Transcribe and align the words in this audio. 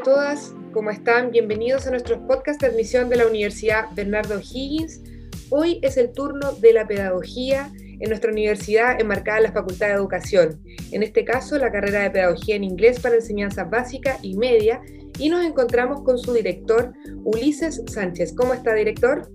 a 0.00 0.02
todas, 0.02 0.54
¿cómo 0.72 0.90
están? 0.90 1.30
Bienvenidos 1.30 1.86
a 1.86 1.90
nuestros 1.90 2.20
podcast 2.20 2.58
de 2.62 2.68
admisión 2.68 3.10
de 3.10 3.16
la 3.16 3.26
Universidad 3.26 3.84
Bernardo 3.94 4.40
Higgins. 4.40 5.02
Hoy 5.50 5.78
es 5.82 5.98
el 5.98 6.12
turno 6.12 6.52
de 6.52 6.72
la 6.72 6.86
pedagogía 6.86 7.70
en 7.98 8.08
nuestra 8.08 8.30
universidad 8.30 8.98
enmarcada 8.98 9.38
en 9.38 9.44
la 9.44 9.52
Facultad 9.52 9.88
de 9.88 9.92
Educación. 9.94 10.58
En 10.92 11.02
este 11.02 11.26
caso, 11.26 11.58
la 11.58 11.70
carrera 11.70 12.00
de 12.00 12.10
Pedagogía 12.12 12.56
en 12.56 12.64
Inglés 12.64 12.98
para 12.98 13.16
enseñanza 13.16 13.64
básica 13.64 14.16
y 14.22 14.36
media. 14.38 14.80
Y 15.18 15.28
nos 15.28 15.44
encontramos 15.44 16.00
con 16.02 16.18
su 16.18 16.32
director, 16.32 16.94
Ulises 17.24 17.82
Sánchez. 17.86 18.32
¿Cómo 18.34 18.54
está, 18.54 18.72
director? 18.72 19.30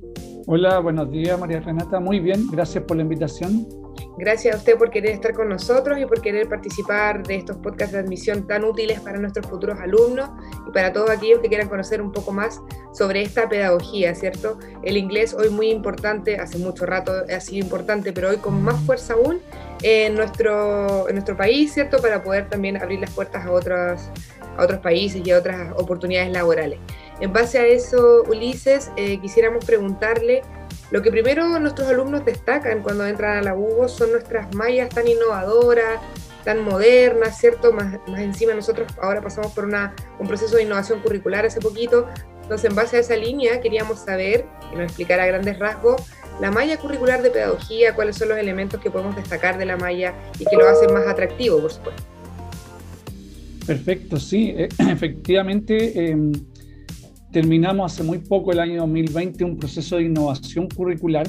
Hola, 0.47 0.79
buenos 0.79 1.11
días, 1.11 1.39
María 1.39 1.59
Renata. 1.59 1.99
Muy 1.99 2.19
bien, 2.19 2.47
gracias 2.51 2.83
por 2.85 2.97
la 2.97 3.03
invitación. 3.03 3.67
Gracias 4.17 4.55
a 4.55 4.57
usted 4.57 4.77
por 4.77 4.89
querer 4.89 5.11
estar 5.11 5.33
con 5.33 5.49
nosotros 5.49 5.99
y 5.99 6.05
por 6.05 6.21
querer 6.21 6.47
participar 6.47 7.23
de 7.23 7.35
estos 7.35 7.57
podcasts 7.57 7.93
de 7.93 7.99
admisión 7.99 8.47
tan 8.47 8.63
útiles 8.63 8.99
para 9.01 9.17
nuestros 9.17 9.45
futuros 9.47 9.79
alumnos 9.79 10.29
y 10.67 10.71
para 10.71 10.93
todos 10.93 11.09
aquellos 11.09 11.39
que 11.39 11.49
quieran 11.49 11.67
conocer 11.67 12.01
un 12.01 12.11
poco 12.11 12.31
más 12.31 12.61
sobre 12.93 13.21
esta 13.21 13.49
pedagogía, 13.49 14.15
¿cierto? 14.15 14.57
El 14.83 14.97
inglés 14.97 15.33
hoy 15.33 15.49
muy 15.49 15.69
importante, 15.69 16.37
hace 16.37 16.57
mucho 16.57 16.85
rato 16.85 17.11
ha 17.29 17.39
sido 17.39 17.63
importante, 17.63 18.13
pero 18.13 18.29
hoy 18.29 18.37
con 18.37 18.61
más 18.63 18.79
fuerza 18.85 19.13
aún 19.13 19.41
en 19.83 20.15
nuestro, 20.15 21.09
en 21.09 21.15
nuestro 21.15 21.35
país, 21.35 21.73
¿cierto? 21.73 21.97
Para 22.01 22.23
poder 22.23 22.49
también 22.49 22.81
abrir 22.81 22.99
las 22.99 23.11
puertas 23.11 23.45
a 23.45 23.51
otros, 23.51 24.09
a 24.57 24.63
otros 24.63 24.79
países 24.79 25.21
y 25.25 25.31
a 25.31 25.37
otras 25.37 25.73
oportunidades 25.77 26.31
laborales. 26.31 26.79
En 27.19 27.31
base 27.31 27.59
a 27.59 27.65
eso, 27.65 28.23
Ulises, 28.27 28.91
eh, 28.97 29.19
quisiéramos 29.19 29.63
preguntarle 29.65 30.41
lo 30.91 31.01
que 31.01 31.11
primero 31.11 31.59
nuestros 31.59 31.87
alumnos 31.87 32.25
destacan 32.25 32.81
cuando 32.83 33.05
entran 33.05 33.37
a 33.37 33.41
la 33.41 33.55
UBO 33.55 33.87
son 33.87 34.11
nuestras 34.11 34.53
mallas 34.53 34.89
tan 34.89 35.07
innovadoras, 35.07 35.99
tan 36.43 36.63
modernas, 36.63 37.39
¿cierto? 37.39 37.73
Más, 37.73 37.97
encima 38.17 38.53
nosotros 38.53 38.91
ahora 39.01 39.21
pasamos 39.21 39.51
por 39.53 39.65
una, 39.65 39.95
un 40.19 40.27
proceso 40.27 40.55
de 40.57 40.63
innovación 40.63 41.01
curricular 41.01 41.45
hace 41.45 41.59
poquito, 41.59 42.07
entonces 42.43 42.69
en 42.69 42.75
base 42.75 42.97
a 42.97 42.99
esa 42.99 43.15
línea 43.15 43.59
queríamos 43.59 43.99
saber, 43.99 44.45
que 44.69 44.75
nos 44.75 44.85
explicara 44.85 45.23
a 45.23 45.27
grandes 45.27 45.57
rasgos, 45.57 46.03
la 46.39 46.51
malla 46.51 46.77
curricular 46.77 47.23
de 47.23 47.31
pedagogía, 47.31 47.95
cuáles 47.95 48.17
son 48.17 48.29
los 48.29 48.37
elementos 48.37 48.79
que 48.79 48.91
podemos 48.91 49.15
destacar 49.15 49.57
de 49.57 49.65
la 49.65 49.77
malla 49.77 50.13
y 50.37 50.45
que 50.45 50.55
lo 50.55 50.67
hacen 50.67 50.93
más 50.93 51.07
atractivo, 51.07 51.59
por 51.61 51.71
supuesto. 51.71 52.03
Perfecto, 53.65 54.19
sí, 54.19 54.53
eh, 54.55 54.69
efectivamente. 54.91 56.11
Eh, 56.11 56.15
terminamos 57.35 57.91
hace 57.91 58.01
muy 58.01 58.19
poco, 58.19 58.53
el 58.53 58.61
año 58.61 58.77
2020, 58.77 59.43
un 59.43 59.57
proceso 59.57 59.97
de 59.97 60.03
innovación 60.03 60.69
curricular 60.69 61.27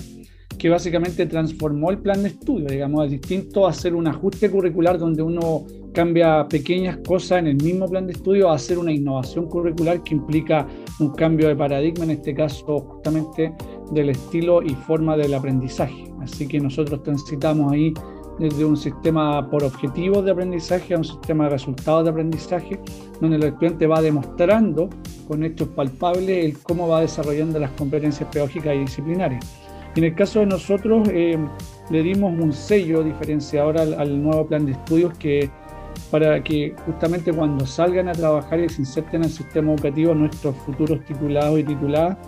que 0.56 0.68
básicamente 0.68 1.26
transformó 1.26 1.90
el 1.90 1.98
plan 1.98 2.22
de 2.22 2.28
estudio, 2.28 2.68
digamos, 2.68 3.06
es 3.06 3.10
distinto 3.10 3.66
a 3.66 3.70
hacer 3.70 3.92
un 3.92 4.06
ajuste 4.06 4.48
curricular 4.48 5.00
donde 5.00 5.22
uno 5.22 5.64
cambia 5.92 6.46
pequeñas 6.46 6.98
cosas 6.98 7.40
en 7.40 7.48
el 7.48 7.56
mismo 7.56 7.88
plan 7.88 8.06
de 8.06 8.12
estudio 8.12 8.50
a 8.50 8.54
hacer 8.54 8.78
una 8.78 8.92
innovación 8.92 9.46
curricular 9.46 10.00
que 10.04 10.14
implica 10.14 10.68
un 11.00 11.10
cambio 11.10 11.48
de 11.48 11.56
paradigma, 11.56 12.04
en 12.04 12.12
este 12.12 12.32
caso 12.32 12.78
justamente 12.78 13.52
del 13.90 14.10
estilo 14.10 14.62
y 14.62 14.76
forma 14.76 15.16
del 15.16 15.34
aprendizaje. 15.34 16.04
Así 16.22 16.46
que 16.46 16.60
nosotros 16.60 17.02
transitamos 17.02 17.72
ahí 17.72 17.92
desde 18.38 18.64
un 18.64 18.76
sistema 18.76 19.48
por 19.50 19.64
objetivos 19.64 20.24
de 20.24 20.32
aprendizaje 20.32 20.94
a 20.94 20.98
un 20.98 21.04
sistema 21.04 21.44
de 21.44 21.50
resultados 21.50 22.04
de 22.04 22.10
aprendizaje, 22.10 22.80
donde 23.20 23.36
el 23.36 23.44
estudiante 23.44 23.86
va 23.86 24.02
demostrando 24.02 24.90
con 25.26 25.42
hechos 25.44 25.68
palpables 25.68 26.44
el 26.44 26.58
cómo 26.58 26.88
va 26.88 27.00
desarrollando 27.00 27.58
las 27.58 27.70
competencias 27.72 28.28
pedagógicas 28.30 28.74
y 28.74 28.78
disciplinarias. 28.80 29.44
En 29.94 30.04
el 30.04 30.14
caso 30.14 30.40
de 30.40 30.46
nosotros, 30.46 31.08
eh, 31.10 31.38
le 31.90 32.02
dimos 32.02 32.38
un 32.38 32.52
sello 32.52 33.02
diferenciador 33.02 33.78
al, 33.78 33.94
al, 33.94 34.22
nuevo 34.22 34.46
plan 34.46 34.66
de 34.66 34.72
estudios 34.72 35.16
que 35.16 35.50
para 36.10 36.42
que 36.42 36.74
justamente 36.84 37.32
cuando 37.32 37.66
salgan 37.66 38.08
a 38.08 38.12
trabajar 38.12 38.60
y 38.60 38.68
se 38.68 38.82
inserten 38.82 39.22
en 39.22 39.24
el 39.24 39.30
sistema 39.30 39.72
educativo, 39.72 40.14
nuestros 40.14 40.54
futuros 40.56 41.02
titulados 41.06 41.58
y 41.58 41.64
tituladas 41.64 42.18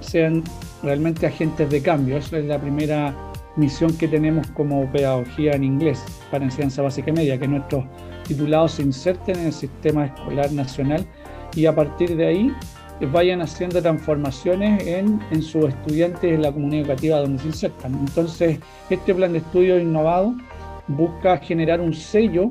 sean 0.00 0.42
realmente 0.82 1.26
agentes 1.26 1.70
de 1.70 1.80
cambio. 1.80 2.16
Esa 2.16 2.38
es 2.38 2.44
la 2.46 2.60
primera 2.60 3.14
misión 3.58 3.94
que 3.96 4.08
tenemos 4.08 4.46
como 4.52 4.90
pedagogía 4.90 5.52
en 5.52 5.64
inglés 5.64 6.02
para 6.30 6.44
enseñanza 6.44 6.82
básica 6.82 7.10
y 7.10 7.12
media, 7.12 7.38
que 7.38 7.48
nuestros 7.48 7.84
titulados 8.26 8.72
se 8.72 8.82
inserten 8.82 9.38
en 9.38 9.46
el 9.46 9.52
sistema 9.52 10.06
escolar 10.06 10.52
nacional 10.52 11.04
y 11.54 11.66
a 11.66 11.74
partir 11.74 12.16
de 12.16 12.26
ahí 12.26 12.54
vayan 13.12 13.42
haciendo 13.42 13.80
transformaciones 13.80 14.86
en, 14.86 15.20
en 15.30 15.42
sus 15.42 15.66
estudiantes 15.66 16.24
en 16.24 16.42
la 16.42 16.52
comunidad 16.52 16.82
educativa 16.82 17.18
donde 17.20 17.38
se 17.40 17.48
insertan. 17.48 17.94
Entonces, 17.94 18.58
este 18.90 19.14
plan 19.14 19.32
de 19.32 19.38
estudio 19.38 19.78
innovado 19.78 20.34
busca 20.88 21.36
generar 21.38 21.80
un 21.80 21.94
sello 21.94 22.50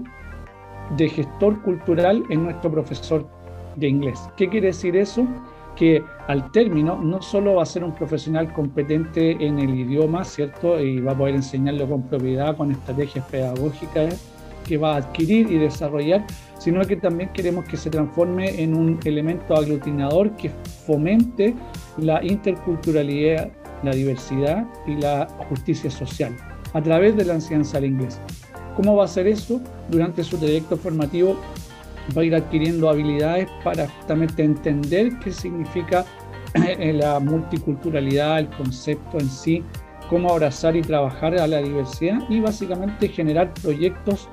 de 0.95 1.09
gestor 1.09 1.61
cultural 1.63 2.23
en 2.29 2.43
nuestro 2.43 2.71
profesor 2.71 3.27
de 3.75 3.87
inglés. 3.87 4.19
¿Qué 4.37 4.47
quiere 4.47 4.67
decir 4.67 4.95
eso? 4.95 5.27
Que 5.77 6.03
al 6.27 6.51
término 6.51 6.99
no 7.01 7.21
solo 7.21 7.55
va 7.55 7.63
a 7.63 7.65
ser 7.65 7.83
un 7.83 7.93
profesional 7.93 8.51
competente 8.51 9.31
en 9.45 9.59
el 9.59 9.73
idioma, 9.75 10.25
¿cierto? 10.25 10.79
Y 10.79 10.99
va 10.99 11.11
a 11.11 11.17
poder 11.17 11.35
enseñarlo 11.35 11.87
con 11.87 12.03
propiedad, 12.03 12.57
con 12.57 12.71
estrategias 12.71 13.25
pedagógicas 13.27 14.19
que 14.65 14.77
va 14.77 14.95
a 14.95 14.97
adquirir 14.97 15.49
y 15.51 15.57
desarrollar, 15.57 16.25
sino 16.57 16.81
que 16.81 16.97
también 16.97 17.29
queremos 17.31 17.65
que 17.65 17.77
se 17.77 17.89
transforme 17.89 18.61
en 18.61 18.75
un 18.75 18.99
elemento 19.05 19.55
aglutinador 19.55 20.31
que 20.31 20.49
fomente 20.85 21.55
la 21.97 22.23
interculturalidad, 22.23 23.49
la 23.83 23.91
diversidad 23.91 24.67
y 24.87 24.95
la 24.95 25.27
justicia 25.47 25.89
social 25.89 26.35
a 26.73 26.81
través 26.81 27.15
de 27.15 27.23
la 27.23 27.35
enseñanza 27.35 27.79
del 27.79 27.91
inglés. 27.91 28.19
¿Cómo 28.75 28.95
va 28.95 29.05
a 29.05 29.07
ser 29.07 29.27
eso? 29.27 29.61
Durante 29.89 30.23
su 30.23 30.37
trayecto 30.37 30.75
formativo 30.75 31.37
va 32.15 32.21
a 32.21 32.25
ir 32.25 32.35
adquiriendo 32.35 32.89
habilidades 32.89 33.49
para 33.63 33.87
justamente 33.87 34.43
entender 34.43 35.17
qué 35.19 35.31
significa 35.31 36.05
eh, 36.55 36.93
la 36.93 37.19
multiculturalidad, 37.19 38.39
el 38.39 38.49
concepto 38.49 39.19
en 39.19 39.29
sí, 39.29 39.63
cómo 40.09 40.31
abrazar 40.31 40.75
y 40.75 40.81
trabajar 40.81 41.37
a 41.39 41.47
la 41.47 41.61
diversidad 41.61 42.19
y 42.29 42.39
básicamente 42.39 43.09
generar 43.09 43.53
proyectos 43.61 44.29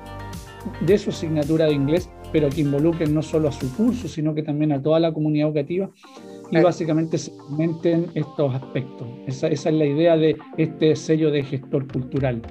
de 0.81 0.97
su 0.97 1.09
asignatura 1.09 1.65
de 1.65 1.73
inglés, 1.73 2.09
pero 2.31 2.49
que 2.49 2.61
involucren 2.61 3.13
no 3.13 3.21
solo 3.21 3.49
a 3.49 3.51
su 3.51 3.73
curso, 3.75 4.07
sino 4.07 4.33
que 4.33 4.43
también 4.43 4.71
a 4.71 4.81
toda 4.81 4.99
la 4.99 5.13
comunidad 5.13 5.49
educativa 5.49 5.89
y 6.51 6.61
básicamente 6.61 7.17
se 7.17 7.31
aumenten 7.49 8.07
estos 8.13 8.53
aspectos. 8.53 9.07
Esa, 9.27 9.47
esa 9.47 9.69
es 9.69 9.75
la 9.75 9.85
idea 9.85 10.15
de 10.15 10.37
este 10.57 10.95
sello 10.95 11.31
de 11.31 11.43
gestor 11.43 11.91
cultural. 11.91 12.41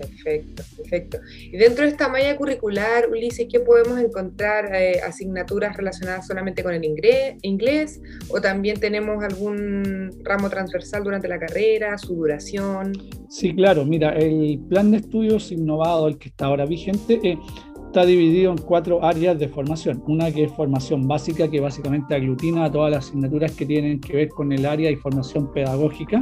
Perfecto, 0.00 0.62
perfecto. 0.78 1.18
Y 1.52 1.58
dentro 1.58 1.84
de 1.84 1.90
esta 1.90 2.08
malla 2.08 2.34
curricular, 2.34 3.10
Ulises, 3.10 3.46
¿qué 3.50 3.60
podemos 3.60 3.98
encontrar? 3.98 4.74
Eh, 4.74 4.98
asignaturas 5.06 5.76
relacionadas 5.76 6.26
solamente 6.26 6.62
con 6.62 6.72
el 6.72 6.82
inglés, 6.84 8.00
o 8.30 8.40
también 8.40 8.80
tenemos 8.80 9.22
algún 9.22 10.10
ramo 10.22 10.48
transversal 10.48 11.04
durante 11.04 11.28
la 11.28 11.38
carrera, 11.38 11.98
su 11.98 12.14
duración. 12.14 12.92
Sí, 13.28 13.54
claro, 13.54 13.84
mira, 13.84 14.14
el 14.16 14.58
plan 14.70 14.90
de 14.90 14.98
estudios 14.98 15.52
innovado, 15.52 16.08
el 16.08 16.16
que 16.16 16.28
está 16.28 16.46
ahora 16.46 16.64
vigente, 16.64 17.20
eh, 17.22 17.38
está 17.84 18.06
dividido 18.06 18.52
en 18.52 18.58
cuatro 18.58 19.04
áreas 19.04 19.38
de 19.38 19.48
formación. 19.48 20.02
Una 20.06 20.32
que 20.32 20.44
es 20.44 20.52
formación 20.52 21.06
básica, 21.06 21.50
que 21.50 21.60
básicamente 21.60 22.14
aglutina 22.14 22.64
a 22.64 22.72
todas 22.72 22.90
las 22.90 23.06
asignaturas 23.06 23.52
que 23.52 23.66
tienen 23.66 24.00
que 24.00 24.14
ver 24.14 24.28
con 24.30 24.50
el 24.50 24.64
área 24.64 24.90
y 24.90 24.96
formación 24.96 25.52
pedagógica 25.52 26.20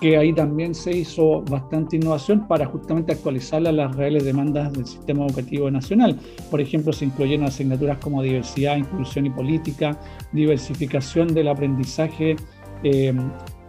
que 0.00 0.16
ahí 0.16 0.32
también 0.32 0.74
se 0.74 0.96
hizo 0.96 1.42
bastante 1.42 1.96
innovación 1.96 2.46
para 2.46 2.66
justamente 2.66 3.12
actualizar 3.12 3.62
las 3.62 3.96
reales 3.96 4.24
demandas 4.24 4.72
del 4.72 4.86
sistema 4.86 5.26
educativo 5.26 5.70
nacional. 5.70 6.18
Por 6.50 6.60
ejemplo, 6.60 6.92
se 6.92 7.06
incluyeron 7.06 7.46
asignaturas 7.46 7.98
como 7.98 8.22
diversidad, 8.22 8.76
inclusión 8.76 9.26
y 9.26 9.30
política, 9.30 9.98
diversificación 10.32 11.34
del 11.34 11.48
aprendizaje, 11.48 12.36
eh, 12.84 13.12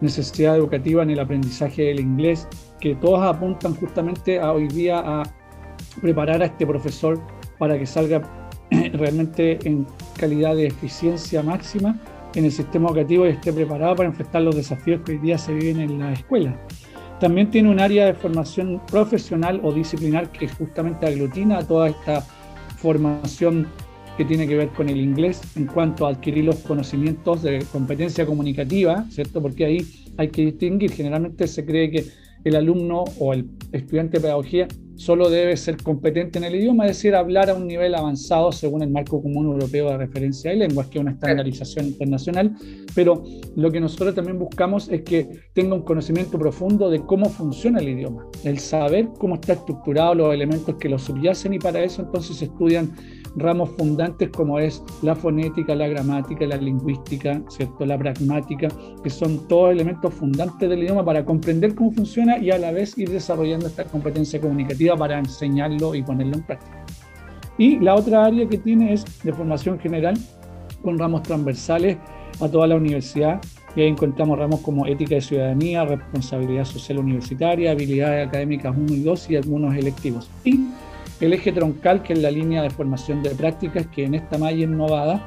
necesidad 0.00 0.56
educativa 0.56 1.02
en 1.02 1.10
el 1.10 1.20
aprendizaje 1.20 1.82
del 1.82 2.00
inglés, 2.00 2.46
que 2.80 2.94
todas 2.94 3.34
apuntan 3.34 3.74
justamente 3.74 4.38
a 4.38 4.52
hoy 4.52 4.68
día 4.68 5.00
a 5.00 5.22
preparar 6.00 6.42
a 6.42 6.46
este 6.46 6.66
profesor 6.66 7.20
para 7.58 7.78
que 7.78 7.86
salga 7.86 8.22
realmente 8.70 9.58
en 9.68 9.86
calidad 10.16 10.54
de 10.54 10.68
eficiencia 10.68 11.42
máxima 11.42 11.98
en 12.34 12.44
el 12.44 12.52
sistema 12.52 12.88
educativo 12.88 13.26
y 13.26 13.30
esté 13.30 13.52
preparado 13.52 13.96
para 13.96 14.08
enfrentar 14.08 14.42
los 14.42 14.56
desafíos 14.56 15.00
que 15.04 15.12
hoy 15.12 15.18
día 15.18 15.38
se 15.38 15.52
viven 15.52 15.80
en 15.80 15.98
la 15.98 16.12
escuela. 16.12 16.56
También 17.18 17.50
tiene 17.50 17.70
un 17.70 17.80
área 17.80 18.06
de 18.06 18.14
formación 18.14 18.80
profesional 18.90 19.60
o 19.62 19.72
disciplinar 19.72 20.30
que 20.30 20.48
justamente 20.48 21.06
aglutina 21.06 21.66
toda 21.66 21.88
esta 21.88 22.22
formación 22.78 23.66
que 24.16 24.24
tiene 24.24 24.46
que 24.46 24.56
ver 24.56 24.68
con 24.70 24.88
el 24.88 24.98
inglés 24.98 25.40
en 25.56 25.66
cuanto 25.66 26.06
a 26.06 26.10
adquirir 26.10 26.44
los 26.44 26.56
conocimientos 26.56 27.42
de 27.42 27.64
competencia 27.72 28.26
comunicativa, 28.26 29.04
¿cierto? 29.10 29.40
Porque 29.42 29.64
ahí 29.64 29.86
hay 30.16 30.28
que 30.28 30.46
distinguir. 30.46 30.92
Generalmente 30.92 31.46
se 31.46 31.64
cree 31.64 31.90
que 31.90 32.06
el 32.44 32.56
alumno 32.56 33.04
o 33.18 33.34
el 33.34 33.48
estudiante 33.72 34.16
de 34.16 34.22
pedagogía 34.22 34.68
solo 35.00 35.30
debe 35.30 35.56
ser 35.56 35.78
competente 35.82 36.38
en 36.38 36.44
el 36.44 36.54
idioma, 36.54 36.84
es 36.84 36.98
decir, 36.98 37.14
hablar 37.14 37.48
a 37.48 37.54
un 37.54 37.66
nivel 37.66 37.94
avanzado 37.94 38.52
según 38.52 38.82
el 38.82 38.90
marco 38.90 39.22
común 39.22 39.46
europeo 39.46 39.88
de 39.88 39.96
referencia 39.96 40.50
de 40.50 40.58
lenguas, 40.58 40.88
que 40.88 40.98
es 40.98 41.02
una 41.02 41.12
estandarización 41.12 41.86
internacional, 41.86 42.54
pero 42.94 43.24
lo 43.56 43.70
que 43.70 43.80
nosotros 43.80 44.14
también 44.14 44.38
buscamos 44.38 44.90
es 44.90 45.00
que 45.00 45.26
tenga 45.54 45.74
un 45.74 45.84
conocimiento 45.84 46.38
profundo 46.38 46.90
de 46.90 47.00
cómo 47.00 47.30
funciona 47.30 47.80
el 47.80 47.88
idioma, 47.88 48.26
el 48.44 48.58
saber 48.58 49.08
cómo 49.18 49.36
está 49.36 49.54
estructurado 49.54 50.14
los 50.14 50.34
elementos 50.34 50.76
que 50.76 50.90
lo 50.90 50.98
subyacen 50.98 51.54
y 51.54 51.58
para 51.58 51.82
eso 51.82 52.02
entonces 52.02 52.36
se 52.36 52.44
estudian 52.44 52.92
ramos 53.36 53.70
fundantes 53.70 54.30
como 54.30 54.58
es 54.58 54.82
la 55.02 55.14
fonética, 55.14 55.74
la 55.74 55.88
gramática, 55.88 56.46
la 56.46 56.56
lingüística, 56.56 57.40
¿cierto? 57.48 57.86
la 57.86 57.98
pragmática, 57.98 58.68
que 59.02 59.10
son 59.10 59.46
todos 59.48 59.72
elementos 59.72 60.12
fundantes 60.14 60.68
del 60.68 60.82
idioma 60.82 61.04
para 61.04 61.24
comprender 61.24 61.74
cómo 61.74 61.92
funciona 61.92 62.38
y 62.38 62.50
a 62.50 62.58
la 62.58 62.72
vez 62.72 62.96
ir 62.98 63.10
desarrollando 63.10 63.66
esta 63.66 63.84
competencia 63.84 64.40
comunicativa 64.40 64.96
para 64.96 65.18
enseñarlo 65.18 65.94
y 65.94 66.02
ponerlo 66.02 66.36
en 66.36 66.42
práctica. 66.42 66.84
Y 67.58 67.78
la 67.78 67.94
otra 67.94 68.24
área 68.24 68.48
que 68.48 68.58
tiene 68.58 68.94
es 68.94 69.04
de 69.22 69.32
formación 69.32 69.78
general, 69.78 70.14
con 70.82 70.98
ramos 70.98 71.22
transversales 71.22 71.98
a 72.40 72.48
toda 72.48 72.66
la 72.66 72.76
universidad. 72.76 73.40
Y 73.76 73.82
ahí 73.82 73.88
encontramos 73.88 74.38
ramos 74.38 74.60
como 74.60 74.86
ética 74.86 75.16
de 75.16 75.20
ciudadanía, 75.20 75.84
responsabilidad 75.84 76.64
social 76.64 76.98
universitaria, 76.98 77.70
habilidades 77.70 78.26
académicas 78.26 78.74
1 78.76 78.94
y 78.94 79.02
2 79.02 79.30
y 79.30 79.36
algunos 79.36 79.76
electivos. 79.76 80.30
El 81.20 81.32
eje 81.32 81.52
troncal, 81.52 82.02
que 82.02 82.14
es 82.14 82.18
la 82.20 82.30
línea 82.30 82.62
de 82.62 82.70
formación 82.70 83.22
de 83.22 83.30
prácticas, 83.30 83.86
que 83.88 84.04
en 84.04 84.14
esta 84.14 84.38
malla 84.38 84.64
innovada 84.64 85.26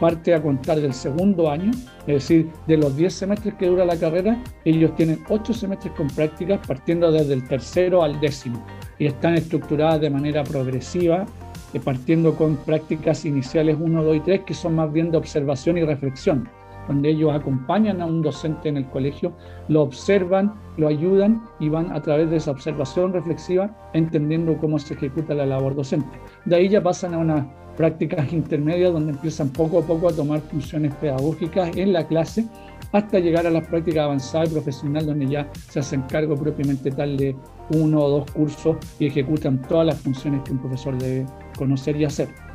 parte 0.00 0.34
a 0.34 0.42
contar 0.42 0.80
del 0.80 0.92
segundo 0.92 1.50
año, 1.50 1.70
es 2.06 2.14
decir, 2.14 2.50
de 2.66 2.76
los 2.76 2.96
10 2.96 3.12
semestres 3.12 3.54
que 3.54 3.66
dura 3.66 3.84
la 3.84 3.96
carrera, 3.96 4.42
ellos 4.64 4.94
tienen 4.96 5.20
8 5.28 5.54
semestres 5.54 5.92
con 5.94 6.08
prácticas 6.08 6.66
partiendo 6.66 7.12
desde 7.12 7.34
el 7.34 7.46
tercero 7.46 8.02
al 8.02 8.20
décimo 8.20 8.64
y 8.98 9.06
están 9.06 9.34
estructuradas 9.34 10.00
de 10.00 10.10
manera 10.10 10.42
progresiva 10.42 11.24
eh, 11.72 11.80
partiendo 11.80 12.34
con 12.36 12.56
prácticas 12.56 13.24
iniciales 13.24 13.76
1, 13.80 14.02
2 14.02 14.16
y 14.16 14.20
3, 14.20 14.40
que 14.44 14.54
son 14.54 14.74
más 14.74 14.92
bien 14.92 15.10
de 15.10 15.16
observación 15.16 15.78
y 15.78 15.84
reflexión, 15.84 16.48
donde 16.88 17.10
ellos 17.10 17.32
acompañan 17.32 18.00
a 18.00 18.06
un 18.06 18.22
docente 18.22 18.68
en 18.68 18.76
el 18.76 18.88
colegio, 18.88 19.32
lo 19.68 19.82
observan, 19.82 20.54
lo 20.76 20.88
ayudan 20.88 21.42
y 21.60 21.68
van 21.68 21.92
a 21.92 22.02
través 22.02 22.30
de 22.30 22.36
esa 22.36 22.50
observación 22.50 23.12
reflexiva 23.12 23.70
entendiendo 23.92 24.56
cómo 24.58 24.78
se 24.78 24.94
ejecuta 24.94 25.34
la 25.34 25.46
labor 25.46 25.74
docente. 25.74 26.18
De 26.44 26.56
ahí 26.56 26.68
ya 26.68 26.82
pasan 26.82 27.14
a 27.14 27.18
unas 27.18 27.46
prácticas 27.76 28.32
intermedias 28.32 28.92
donde 28.92 29.12
empiezan 29.12 29.48
poco 29.48 29.78
a 29.78 29.82
poco 29.82 30.08
a 30.08 30.12
tomar 30.12 30.40
funciones 30.40 30.94
pedagógicas 30.96 31.76
en 31.76 31.92
la 31.92 32.06
clase 32.06 32.46
hasta 32.92 33.18
llegar 33.18 33.46
a 33.46 33.50
las 33.50 33.66
prácticas 33.66 34.04
avanzadas 34.04 34.50
y 34.50 34.52
profesional 34.52 35.06
donde 35.06 35.26
ya 35.26 35.48
se 35.70 35.80
hacen 35.80 36.02
cargo 36.02 36.36
propiamente 36.36 36.90
tal 36.90 37.16
de 37.16 37.34
uno 37.70 38.00
o 38.00 38.10
dos 38.10 38.30
cursos 38.32 38.76
y 38.98 39.06
ejecutan 39.06 39.62
todas 39.62 39.86
las 39.86 40.00
funciones 40.00 40.42
que 40.42 40.52
un 40.52 40.58
profesor 40.58 40.98
debe 40.98 41.26
conocer 41.56 41.96
y 41.96 42.04
hacer. 42.04 42.51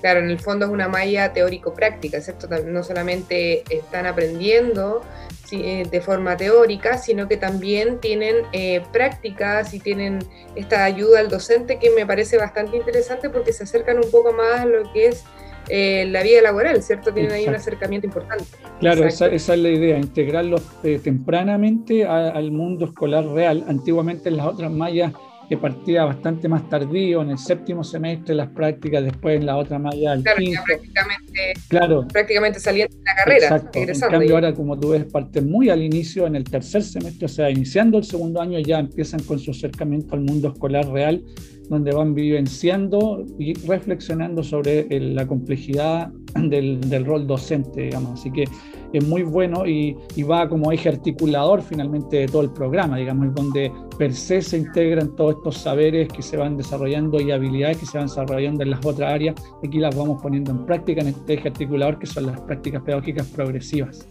Claro, 0.00 0.20
en 0.20 0.30
el 0.30 0.38
fondo 0.38 0.66
es 0.66 0.72
una 0.72 0.88
malla 0.88 1.32
teórico-práctica, 1.32 2.20
¿cierto? 2.20 2.48
No 2.64 2.82
solamente 2.82 3.64
están 3.68 4.06
aprendiendo 4.06 5.02
eh, 5.50 5.84
de 5.90 6.00
forma 6.02 6.36
teórica, 6.36 6.98
sino 6.98 7.26
que 7.26 7.38
también 7.38 8.00
tienen 8.00 8.36
eh, 8.52 8.82
prácticas 8.92 9.72
y 9.72 9.80
tienen 9.80 10.18
esta 10.54 10.84
ayuda 10.84 11.20
al 11.20 11.30
docente 11.30 11.78
que 11.78 11.90
me 11.90 12.04
parece 12.04 12.36
bastante 12.36 12.76
interesante 12.76 13.30
porque 13.30 13.54
se 13.54 13.64
acercan 13.64 13.96
un 13.96 14.10
poco 14.10 14.32
más 14.34 14.60
a 14.60 14.66
lo 14.66 14.92
que 14.92 15.06
es 15.06 15.24
eh, 15.70 16.06
la 16.10 16.22
vida 16.22 16.42
laboral, 16.42 16.82
¿cierto? 16.82 17.14
Tienen 17.14 17.32
ahí 17.32 17.46
un 17.48 17.54
acercamiento 17.54 18.06
importante. 18.06 18.44
Claro, 18.78 19.04
esa, 19.06 19.26
es 19.28 19.48
la 19.48 19.68
idea, 19.68 19.96
integrarlos 19.96 20.62
tempranamente 21.02 22.04
al 22.04 22.52
mundo 22.52 22.84
escolar 22.84 23.26
real. 23.26 23.64
Antiguamente 23.68 24.28
en 24.28 24.36
las 24.36 24.46
otras 24.46 24.70
mallas 24.70 25.12
que 25.48 25.56
partía 25.56 26.04
bastante 26.04 26.46
más 26.46 26.68
tardío, 26.68 27.22
en 27.22 27.30
el 27.30 27.38
séptimo 27.38 27.82
semestre 27.82 28.34
las 28.34 28.48
prácticas, 28.48 29.02
después 29.02 29.36
en 29.36 29.46
la 29.46 29.56
otra 29.56 29.78
malla 29.78 30.12
al 30.12 30.22
claro, 30.22 30.38
quinto. 30.38 30.60
prácticamente, 30.66 31.52
claro. 31.68 32.08
prácticamente 32.08 32.60
saliendo 32.60 32.94
de 32.94 33.02
la 33.04 33.14
carrera. 33.14 33.46
Exacto. 33.46 33.78
En 33.78 34.00
cambio 34.00 34.34
ahora, 34.34 34.54
como 34.54 34.78
tú 34.78 34.90
ves, 34.90 35.04
parte 35.04 35.40
muy 35.40 35.70
al 35.70 35.82
inicio, 35.82 36.26
en 36.26 36.36
el 36.36 36.44
tercer 36.44 36.82
semestre, 36.82 37.26
o 37.26 37.28
sea, 37.28 37.50
iniciando 37.50 37.96
el 37.96 38.04
segundo 38.04 38.42
año, 38.42 38.58
ya 38.58 38.78
empiezan 38.78 39.22
con 39.22 39.38
su 39.38 39.52
acercamiento 39.52 40.14
al 40.14 40.20
mundo 40.20 40.48
escolar 40.48 40.86
real, 40.88 41.22
donde 41.68 41.92
van 41.92 42.14
vivenciando 42.14 43.24
y 43.38 43.54
reflexionando 43.66 44.42
sobre 44.42 44.86
la 45.00 45.26
complejidad 45.26 46.08
del, 46.34 46.80
del 46.80 47.04
rol 47.04 47.26
docente, 47.26 47.82
digamos. 47.82 48.20
Así 48.20 48.30
que 48.30 48.44
es 48.92 49.04
muy 49.04 49.22
bueno 49.22 49.66
y, 49.66 49.96
va 50.22 50.48
como 50.48 50.72
eje 50.72 50.88
articulador 50.88 51.62
finalmente 51.62 52.18
de 52.18 52.26
todo 52.26 52.42
el 52.42 52.50
programa, 52.50 52.96
digamos, 52.96 53.34
donde 53.34 53.72
per 53.98 54.14
se 54.14 54.42
se 54.42 54.58
integran 54.58 55.14
todos 55.16 55.36
estos 55.36 55.58
saberes 55.58 56.08
que 56.08 56.22
se 56.22 56.36
van 56.36 56.56
desarrollando 56.56 57.20
y 57.20 57.30
habilidades 57.30 57.78
que 57.78 57.86
se 57.86 57.98
van 57.98 58.06
desarrollando 58.06 58.62
en 58.62 58.70
las 58.70 58.84
otras 58.84 59.12
áreas. 59.12 59.34
Aquí 59.64 59.78
las 59.78 59.94
vamos 59.94 60.20
poniendo 60.22 60.50
en 60.50 60.66
práctica 60.66 61.00
en 61.00 61.08
este 61.08 61.34
eje 61.34 61.48
articulador 61.48 61.98
que 61.98 62.06
son 62.06 62.26
las 62.26 62.40
prácticas 62.40 62.82
pedagógicas 62.82 63.26
progresivas. 63.28 64.06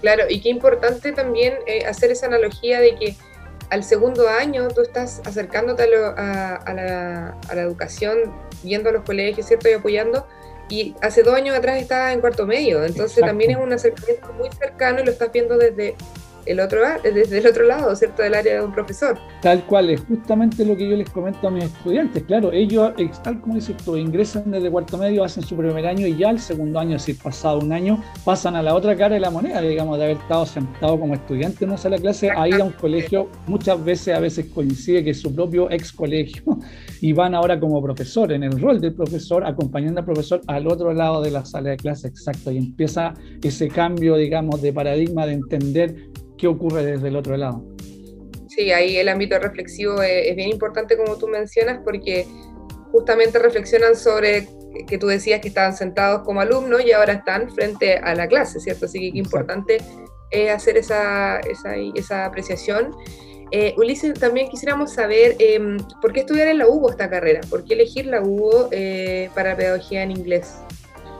Claro, 0.00 0.24
y 0.30 0.40
qué 0.40 0.48
importante 0.48 1.12
también 1.12 1.54
eh, 1.66 1.84
hacer 1.84 2.10
esa 2.10 2.26
analogía 2.26 2.80
de 2.80 2.94
que 2.94 3.14
al 3.70 3.84
segundo 3.84 4.28
año 4.28 4.68
tú 4.68 4.82
estás 4.82 5.22
acercándote 5.24 5.84
a, 5.84 5.86
la, 5.86 7.36
a 7.48 7.54
la 7.54 7.62
educación, 7.62 8.18
yendo 8.62 8.90
a 8.90 8.92
los 8.92 9.04
colegios, 9.04 9.46
¿cierto? 9.46 9.68
Y 9.68 9.72
apoyando 9.72 10.26
y 10.70 10.94
hace 11.02 11.24
dos 11.24 11.34
años 11.34 11.56
atrás 11.56 11.82
estaba 11.82 12.12
en 12.12 12.20
cuarto 12.20 12.46
medio, 12.46 12.84
entonces 12.84 13.24
también 13.24 13.50
es 13.50 13.56
un 13.56 13.72
acercamiento 13.72 14.32
muy 14.34 14.48
cercano 14.52 15.00
y 15.00 15.04
lo 15.04 15.10
estás 15.10 15.32
viendo 15.32 15.58
desde 15.58 15.96
el 16.46 16.60
otro, 16.60 16.80
desde 17.02 17.38
el 17.38 17.46
otro 17.46 17.64
lado, 17.64 17.94
¿cierto? 17.96 18.22
Del 18.22 18.34
área 18.34 18.54
de 18.54 18.64
un 18.64 18.72
profesor. 18.72 19.18
Tal 19.42 19.64
cual, 19.66 19.90
es 19.90 20.00
justamente 20.02 20.64
lo 20.64 20.76
que 20.76 20.88
yo 20.88 20.96
les 20.96 21.08
comento 21.10 21.48
a 21.48 21.50
mis 21.50 21.64
estudiantes. 21.64 22.22
Claro, 22.24 22.52
ellos, 22.52 22.92
tal 23.22 23.40
como 23.40 23.54
dices 23.54 23.76
tú, 23.78 23.96
ingresan 23.96 24.50
desde 24.50 24.70
cuarto 24.70 24.98
medio, 24.98 25.24
hacen 25.24 25.42
su 25.42 25.56
primer 25.56 25.86
año 25.86 26.06
y 26.06 26.16
ya 26.16 26.30
el 26.30 26.38
segundo 26.38 26.78
año, 26.78 26.98
si 26.98 27.14
pasado 27.14 27.58
un 27.58 27.72
año, 27.72 28.02
pasan 28.24 28.56
a 28.56 28.62
la 28.62 28.74
otra 28.74 28.96
cara 28.96 29.14
de 29.14 29.20
la 29.20 29.30
moneda, 29.30 29.60
digamos, 29.60 29.98
de 29.98 30.04
haber 30.04 30.16
estado 30.16 30.46
sentado 30.46 30.98
como 30.98 31.14
estudiante 31.14 31.64
en 31.64 31.70
una 31.70 31.78
sala 31.78 31.96
de 31.96 32.02
clase 32.02 32.30
a 32.30 32.48
ir 32.48 32.60
a 32.60 32.64
un 32.64 32.72
colegio. 32.72 33.28
Muchas 33.46 33.82
veces, 33.84 34.14
a 34.14 34.20
veces 34.20 34.46
coincide 34.54 35.04
que 35.04 35.10
es 35.10 35.20
su 35.20 35.34
propio 35.34 35.70
ex 35.70 35.92
colegio 35.92 36.42
y 37.00 37.12
van 37.12 37.34
ahora 37.34 37.58
como 37.58 37.82
profesor, 37.82 38.32
en 38.32 38.42
el 38.42 38.60
rol 38.60 38.80
del 38.80 38.94
profesor, 38.94 39.44
acompañando 39.44 40.00
al 40.00 40.06
profesor 40.06 40.40
al 40.46 40.66
otro 40.66 40.92
lado 40.92 41.22
de 41.22 41.30
la 41.30 41.44
sala 41.44 41.70
de 41.70 41.76
clase, 41.76 42.08
exacto, 42.08 42.50
y 42.50 42.58
empieza 42.58 43.14
ese 43.42 43.68
cambio, 43.68 44.16
digamos, 44.16 44.60
de 44.62 44.72
paradigma 44.72 45.26
de 45.26 45.32
entender 45.32 46.10
qué 46.40 46.48
ocurre 46.48 46.84
desde 46.84 47.08
el 47.08 47.16
otro 47.16 47.36
lado. 47.36 47.62
Sí, 48.48 48.72
ahí 48.72 48.96
el 48.96 49.08
ámbito 49.08 49.38
reflexivo 49.38 50.02
es, 50.02 50.34
bien 50.34 50.48
importante 50.48 50.96
como 50.96 51.16
tú 51.16 51.28
mencionas 51.28 51.80
porque 51.84 52.26
justamente 52.90 53.38
reflexionan 53.38 53.94
sobre 53.94 54.48
que 54.88 54.98
tú 54.98 55.06
decías 55.06 55.40
que 55.40 55.48
estaban 55.48 55.76
sentados 55.76 56.22
como 56.24 56.40
alumnos 56.40 56.84
y 56.84 56.92
ahora 56.92 57.12
están 57.12 57.50
frente 57.50 57.98
a 57.98 58.14
la 58.14 58.26
clase, 58.26 58.58
¿cierto? 58.58 58.86
Así 58.86 58.98
que 59.00 59.12
qué 59.12 59.18
importante 59.18 59.78
es 60.30 60.50
hacer 60.50 60.76
esa, 60.76 61.38
esa, 61.40 61.76
esa 61.94 62.24
apreciación. 62.24 62.94
Eh, 63.52 63.74
Ulises, 63.76 64.18
también 64.18 64.48
quisiéramos 64.48 64.92
saber 64.92 65.36
em, 65.38 65.76
por 66.00 66.12
qué 66.12 66.20
estudiar 66.20 66.48
en 66.48 66.58
la 66.58 66.68
UBO 66.68 66.90
esta 66.90 67.10
carrera, 67.10 67.40
por 67.50 67.64
qué 67.64 67.74
elegir 67.74 68.06
la 68.06 68.22
UBO 68.22 68.68
eh, 68.70 69.28
para 69.34 69.56
pedagogía 69.56 70.02
en 70.02 70.12
inglés. 70.12 70.54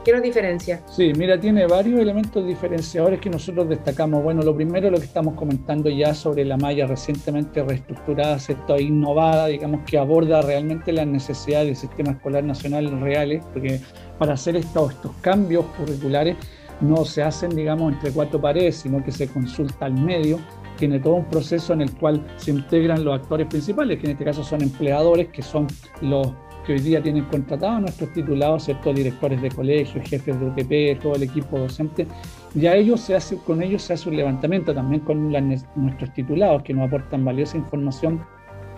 ¿Qué 0.03 0.11
nos 0.11 0.23
diferencia? 0.23 0.81
Sí, 0.87 1.13
mira, 1.15 1.39
tiene 1.39 1.67
varios 1.67 1.99
elementos 1.99 2.43
diferenciadores 2.47 3.21
que 3.21 3.29
nosotros 3.29 3.69
destacamos. 3.69 4.23
Bueno, 4.23 4.41
lo 4.41 4.55
primero, 4.55 4.89
lo 4.89 4.97
que 4.97 5.05
estamos 5.05 5.35
comentando 5.35 5.91
ya 5.91 6.15
sobre 6.15 6.43
la 6.43 6.57
malla 6.57 6.87
recientemente 6.87 7.63
reestructurada, 7.63 8.39
¿cierto? 8.39 8.75
E 8.75 8.81
innovada, 8.81 9.45
digamos, 9.45 9.81
que 9.85 9.99
aborda 9.99 10.41
realmente 10.41 10.91
las 10.91 11.05
necesidades 11.05 11.67
del 11.67 11.75
sistema 11.75 12.11
escolar 12.13 12.43
nacional 12.43 12.99
reales, 12.99 13.45
porque 13.53 13.79
para 14.17 14.33
hacer 14.33 14.55
estos, 14.55 14.93
estos 14.93 15.11
cambios 15.21 15.65
curriculares 15.77 16.35
no 16.79 17.05
se 17.05 17.21
hacen, 17.21 17.51
digamos, 17.51 17.93
entre 17.93 18.11
cuatro 18.11 18.41
paredes, 18.41 18.77
sino 18.77 19.03
que 19.03 19.11
se 19.11 19.27
consulta 19.27 19.85
al 19.85 19.93
medio 19.93 20.39
tiene 20.77 20.99
todo 20.99 21.13
un 21.13 21.25
proceso 21.25 21.73
en 21.73 21.81
el 21.81 21.95
cual 21.95 22.25
se 22.37 22.49
integran 22.49 23.05
los 23.05 23.13
actores 23.13 23.45
principales, 23.45 23.99
que 23.99 24.07
en 24.07 24.13
este 24.13 24.25
caso 24.25 24.43
son 24.43 24.63
empleadores, 24.63 25.27
que 25.27 25.43
son 25.43 25.67
los 26.01 26.33
que 26.71 26.77
hoy 26.77 26.79
día 26.79 27.03
tienen 27.03 27.25
contratados 27.25 27.81
nuestros 27.81 28.13
titulados, 28.13 28.63
¿cierto? 28.63 28.93
directores 28.93 29.41
de 29.41 29.49
colegios, 29.49 30.09
jefes 30.09 30.39
de 30.39 30.45
UTP, 30.45 31.01
todo 31.01 31.15
el 31.15 31.23
equipo 31.23 31.59
docente, 31.59 32.07
y 32.55 32.65
a 32.65 32.75
ellos 32.75 33.01
se 33.01 33.15
hace, 33.15 33.35
con 33.37 33.61
ellos 33.61 33.81
se 33.81 33.93
hace 33.93 34.07
un 34.09 34.15
levantamiento 34.15 34.73
también 34.73 35.01
con 35.01 35.31
nuestros 35.31 36.13
titulados 36.13 36.63
que 36.63 36.73
nos 36.73 36.87
aportan 36.87 37.25
valiosa 37.25 37.57
información 37.57 38.21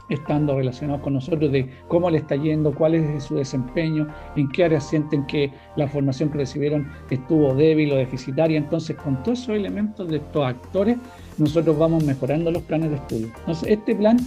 estando 0.09 0.57
relacionados 0.57 1.01
con 1.01 1.13
nosotros 1.13 1.51
de 1.51 1.69
cómo 1.87 2.09
le 2.09 2.17
está 2.17 2.35
yendo, 2.35 2.73
cuál 2.73 2.95
es 2.95 3.23
su 3.23 3.35
desempeño, 3.35 4.07
en 4.35 4.49
qué 4.49 4.65
áreas 4.65 4.89
sienten 4.89 5.25
que 5.27 5.51
la 5.75 5.87
formación 5.87 6.29
que 6.29 6.39
recibieron 6.39 6.91
estuvo 7.09 7.53
débil 7.53 7.93
o 7.93 7.95
deficitaria. 7.95 8.57
Entonces, 8.57 8.97
con 8.97 9.21
todos 9.23 9.39
esos 9.43 9.55
elementos 9.55 10.09
de 10.09 10.17
estos 10.17 10.45
actores, 10.45 10.97
nosotros 11.37 11.77
vamos 11.77 12.03
mejorando 12.03 12.51
los 12.51 12.63
planes 12.63 12.89
de 12.89 12.97
estudio. 12.97 13.27
Entonces, 13.39 13.69
este 13.69 13.95
plan 13.95 14.17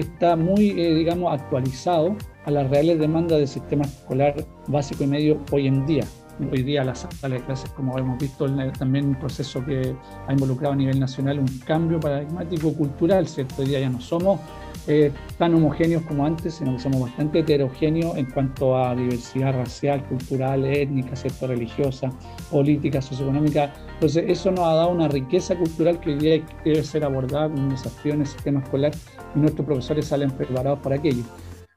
está 0.00 0.36
muy, 0.36 0.70
eh, 0.70 0.94
digamos, 0.94 1.32
actualizado 1.32 2.16
a 2.44 2.50
las 2.50 2.68
reales 2.70 2.98
demandas 2.98 3.38
del 3.38 3.48
sistema 3.48 3.84
escolar 3.84 4.34
básico 4.68 5.04
y 5.04 5.06
medio 5.06 5.40
hoy 5.50 5.66
en 5.66 5.86
día. 5.86 6.04
Hoy 6.50 6.62
día 6.62 6.82
las 6.82 7.06
salas 7.20 7.40
de 7.40 7.46
clases, 7.46 7.70
como 7.70 7.96
hemos 7.98 8.18
visto, 8.18 8.46
también 8.78 9.06
un 9.08 9.14
proceso 9.14 9.64
que 9.64 9.94
ha 10.26 10.32
involucrado 10.32 10.72
a 10.72 10.76
nivel 10.76 10.98
nacional 10.98 11.38
un 11.38 11.58
cambio 11.60 12.00
paradigmático 12.00 12.72
cultural, 12.72 13.28
¿cierto? 13.28 13.62
Hoy 13.62 13.68
día 13.68 13.80
ya 13.80 13.90
no 13.90 14.00
somos 14.00 14.40
eh, 14.88 15.12
tan 15.38 15.54
homogéneos 15.54 16.02
como 16.02 16.26
antes, 16.26 16.54
sino 16.54 16.72
que 16.74 16.82
somos 16.82 17.00
bastante 17.00 17.40
heterogéneos 17.40 18.16
en 18.16 18.26
cuanto 18.26 18.76
a 18.76 18.96
diversidad 18.96 19.54
racial, 19.54 20.04
cultural, 20.08 20.64
étnica, 20.64 21.14
¿cierto? 21.14 21.46
religiosa, 21.46 22.10
política, 22.50 23.00
socioeconómica. 23.00 23.72
Entonces, 23.94 24.24
eso 24.26 24.50
nos 24.50 24.66
ha 24.66 24.74
dado 24.74 24.90
una 24.90 25.06
riqueza 25.06 25.56
cultural 25.56 26.00
que 26.00 26.10
hoy 26.10 26.18
día 26.18 26.46
debe 26.64 26.82
ser 26.82 27.04
abordada 27.04 27.48
como 27.48 27.62
un 27.62 27.68
desafío 27.70 28.14
en 28.14 28.22
el 28.22 28.26
sistema 28.26 28.60
escolar 28.60 28.92
y 29.36 29.38
nuestros 29.38 29.64
profesores 29.64 30.06
salen 30.06 30.30
preparados 30.32 30.80
para 30.80 30.96
aquello. 30.96 31.22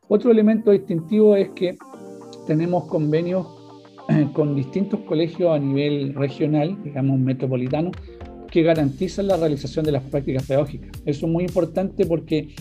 Otro 0.08 0.32
elemento 0.32 0.72
distintivo 0.72 1.36
es 1.36 1.50
que 1.50 1.78
tenemos 2.48 2.86
convenios 2.86 3.48
con 4.34 4.56
distintos 4.56 5.02
colegios 5.02 5.56
a 5.56 5.60
nivel 5.60 6.16
regional, 6.16 6.76
digamos 6.84 7.20
metropolitano, 7.20 7.92
que 8.50 8.64
garantizan 8.64 9.28
la 9.28 9.38
realización 9.38 9.86
de 9.86 9.92
las 9.92 10.04
prácticas 10.04 10.48
pedagógicas. 10.48 10.90
Eso 11.06 11.26
es 11.26 11.32
muy 11.32 11.44
importante 11.44 12.06
porque 12.06 12.56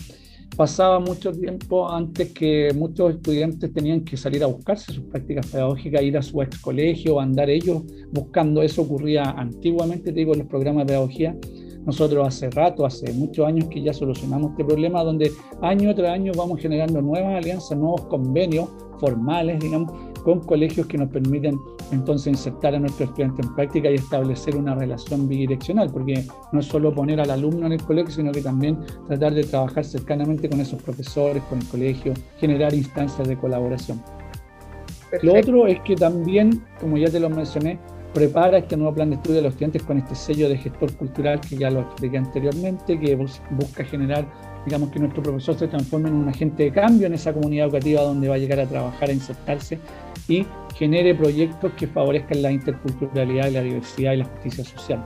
pasaba 0.55 0.99
mucho 0.99 1.31
tiempo 1.31 1.89
antes 1.89 2.31
que 2.31 2.71
muchos 2.75 3.15
estudiantes 3.15 3.73
tenían 3.73 4.01
que 4.05 4.17
salir 4.17 4.43
a 4.43 4.47
buscarse 4.47 4.93
sus 4.93 5.03
prácticas 5.05 5.47
pedagógicas, 5.47 6.01
ir 6.01 6.17
a 6.17 6.21
su 6.21 6.41
ex 6.41 6.59
colegio, 6.59 7.19
andar 7.19 7.49
ellos 7.49 7.83
buscando. 8.11 8.61
Eso 8.61 8.83
ocurría 8.83 9.23
antiguamente, 9.23 10.11
te 10.11 10.19
digo, 10.19 10.33
en 10.33 10.39
los 10.39 10.47
programas 10.47 10.85
de 10.85 10.93
pedagogía. 10.93 11.35
Nosotros 11.85 12.27
hace 12.27 12.49
rato, 12.49 12.85
hace 12.85 13.13
muchos 13.13 13.45
años 13.45 13.67
que 13.69 13.81
ya 13.81 13.93
solucionamos 13.93 14.51
este 14.51 14.65
problema, 14.65 15.03
donde 15.03 15.31
año 15.61 15.93
tras 15.93 16.11
año 16.11 16.31
vamos 16.35 16.59
generando 16.59 17.01
nuevas 17.01 17.35
alianzas, 17.35 17.77
nuevos 17.77 18.05
convenios 18.07 18.69
formales, 18.99 19.59
digamos, 19.59 19.91
con 20.25 20.39
colegios 20.39 20.87
que 20.87 20.97
nos 20.97 21.09
permiten 21.09 21.59
entonces 21.91 22.27
insertar 22.27 22.73
a 22.73 22.79
nuestros 22.79 23.09
estudiantes 23.09 23.45
en 23.45 23.53
práctica 23.53 23.91
y 23.91 23.93
establecer 23.93 24.57
una 24.57 24.73
relación 24.73 25.29
bidireccional, 25.29 25.91
porque 25.91 26.25
no 26.51 26.59
es 26.59 26.65
solo 26.65 26.91
poner 26.91 27.21
al 27.21 27.29
alumno 27.29 27.67
en 27.67 27.73
el 27.73 27.83
colegio, 27.83 28.11
sino 28.11 28.31
que 28.31 28.41
también 28.41 28.79
tratar 29.07 29.35
de 29.35 29.43
trabajar 29.43 29.85
cercanamente 29.85 30.49
con 30.49 30.59
esos 30.59 30.81
profesores, 30.81 31.43
con 31.43 31.59
el 31.59 31.67
colegio, 31.67 32.13
generar 32.39 32.73
instancias 32.73 33.27
de 33.27 33.37
colaboración. 33.37 34.01
Lo 35.21 35.35
otro 35.35 35.67
es 35.67 35.79
que 35.81 35.95
también, 35.95 36.63
como 36.81 36.97
ya 36.97 37.09
te 37.11 37.19
lo 37.19 37.29
mencioné, 37.29 37.77
prepara 38.11 38.57
este 38.57 38.75
nuevo 38.77 38.95
plan 38.95 39.11
de 39.11 39.17
estudio 39.17 39.35
de 39.35 39.41
los 39.43 39.51
estudiantes 39.51 39.83
con 39.83 39.99
este 39.99 40.15
sello 40.15 40.49
de 40.49 40.57
gestor 40.57 40.91
cultural 40.95 41.39
que 41.39 41.55
ya 41.55 41.69
lo 41.69 41.81
expliqué 41.81 42.17
anteriormente, 42.17 42.99
que 42.99 43.15
busca 43.15 43.83
generar 43.83 44.25
digamos 44.65 44.89
que 44.89 44.99
nuestro 44.99 45.21
profesor 45.21 45.57
se 45.57 45.67
transforme 45.67 46.09
en 46.09 46.15
un 46.15 46.27
agente 46.27 46.63
de 46.63 46.71
cambio 46.71 47.07
en 47.07 47.13
esa 47.13 47.33
comunidad 47.33 47.67
educativa 47.67 48.01
donde 48.01 48.27
va 48.27 48.35
a 48.35 48.37
llegar 48.37 48.59
a 48.59 48.65
trabajar, 48.65 49.09
a 49.09 49.13
insertarse 49.13 49.79
y 50.27 50.45
genere 50.75 51.13
proyectos 51.13 51.71
que 51.73 51.87
favorezcan 51.87 52.41
la 52.41 52.51
interculturalidad, 52.51 53.51
la 53.51 53.61
diversidad 53.61 54.13
y 54.13 54.17
la 54.17 54.25
justicia 54.25 54.63
social. 54.65 55.03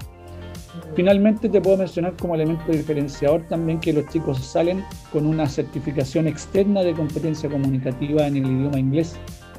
Finalmente 0.96 1.50
te 1.50 1.62
puedo 1.62 1.78
mencionar 1.78 2.16
como 2.16 2.36
elemento 2.36 2.72
diferenciador 2.72 3.46
también 3.48 3.80
que 3.80 3.94
los 3.94 4.08
chicos 4.08 4.40
salen 4.40 4.84
con 5.12 5.26
una 5.26 5.48
certificación 5.48 6.28
externa 6.28 6.82
de 6.82 6.94
competencia 6.94 7.50
comunicativa 7.50 8.28
en 8.28 8.38
el 8.38 8.46
idioma 8.46 8.80
inglés, 8.80 9.16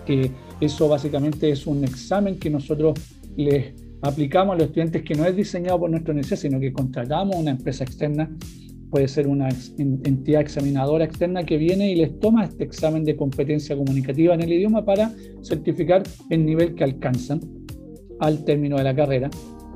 que 0.07 0.31
eso 0.61 0.89
básicamente 0.89 1.51
es 1.51 1.67
un 1.67 1.85
examen 1.85 2.39
que 2.39 2.49
nosotros 2.49 2.95
les 3.37 3.75
aplicamos 4.03 4.55
a 4.55 4.59
los 4.59 4.69
estudiantes 4.69 5.03
que 5.03 5.15
no 5.15 5.25
es 5.25 5.37
diseñado 5.37 5.81
por 5.81 5.91
nuestra 5.91 6.13
universidad, 6.13 6.41
sino 6.41 6.61
que 6.61 6.73
contratamos 6.73 7.37
una 7.37 7.51
empresa 7.51 7.85
externa 7.85 8.31
puede 8.91 9.09
ser 9.09 9.29
una 9.29 9.49
entidad 9.79 10.41
examinadora 10.41 11.05
externa 11.05 11.45
que 11.45 11.57
viene 11.57 11.91
y 11.93 11.95
les 11.95 12.19
toma 12.19 12.45
este 12.45 12.65
examen 12.65 13.05
de 13.05 13.17
competencia 13.17 13.77
comunicativa 13.77 14.35
en 14.35 14.43
el 14.43 14.53
idioma 14.53 14.85
para 14.85 15.13
certificar 15.43 16.03
el 16.29 16.45
nivel 16.45 16.75
que 16.75 16.85
alcanzan 16.85 17.41
al 18.19 18.45
término 18.45 18.77
de 18.77 18.85
la 18.85 18.95
carrera. 18.95 19.31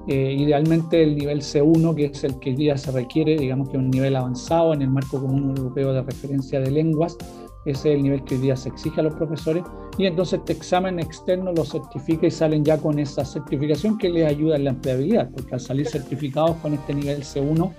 Eh, 0.07 0.37
idealmente 0.39 1.03
el 1.03 1.17
nivel 1.17 1.41
C1, 1.41 1.95
que 1.95 2.07
es 2.07 2.25
el 2.25 2.39
que 2.39 2.51
hoy 2.51 2.57
día 2.57 2.77
se 2.77 2.91
requiere, 2.91 3.39
digamos 3.39 3.71
que 3.71 3.79
un 3.79 3.91
nivel 3.91 4.17
avanzado 4.17 4.75
en 4.75 4.83
el 4.83 4.91
marco 4.91 5.19
común 5.19 5.55
europeo 5.57 5.95
de 5.95 6.03
referencia 6.03 6.61
de 6.61 6.71
lenguas, 6.71 7.17
ese 7.65 7.93
es 7.93 7.97
el 7.97 8.03
nivel 8.03 8.23
que 8.25 8.35
hoy 8.35 8.43
día 8.43 8.57
se 8.57 8.69
exige 8.69 9.01
a 9.01 9.05
los 9.05 9.15
profesores, 9.15 9.65
y 9.97 10.05
entonces 10.05 10.41
este 10.41 10.53
examen 10.53 10.99
externo 10.99 11.53
lo 11.53 11.65
certifica 11.65 12.27
y 12.27 12.31
salen 12.31 12.65
ya 12.65 12.77
con 12.77 12.99
esa 12.99 13.25
certificación 13.25 13.97
que 13.97 14.11
les 14.11 14.27
ayuda 14.27 14.57
en 14.57 14.65
la 14.65 14.71
empleabilidad, 14.71 15.31
porque 15.31 15.55
al 15.55 15.61
salir 15.61 15.87
certificados 15.87 16.57
con 16.57 16.75
este 16.75 16.93
nivel 16.93 17.23
C1 17.23 17.73